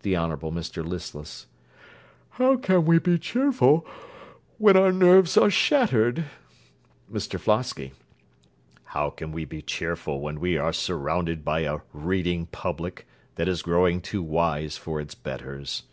THE 0.00 0.16
HONOURABLE 0.16 0.50
MR 0.50 0.84
LISTLESS 0.84 1.46
How 2.30 2.56
can 2.56 2.84
we 2.84 2.98
be 2.98 3.16
cheerful 3.16 3.86
when 4.58 4.76
our 4.76 4.90
nerves 4.90 5.36
are 5.38 5.50
shattered? 5.50 6.24
MR 7.08 7.38
FLOSKY 7.38 7.92
How 8.86 9.08
can 9.10 9.30
we 9.30 9.44
be 9.44 9.62
cheerful 9.62 10.18
when 10.20 10.40
we 10.40 10.56
are 10.58 10.72
surrounded 10.72 11.44
by 11.44 11.60
a 11.60 11.78
reading 11.92 12.46
public, 12.46 13.06
that 13.36 13.46
is 13.46 13.62
growing 13.62 14.00
too 14.00 14.24
wise 14.24 14.76
for 14.76 15.00
its 15.00 15.14
betters? 15.14 15.84